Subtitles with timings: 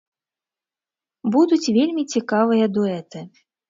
[1.37, 3.19] Будуць вельмі цікавыя дуэты.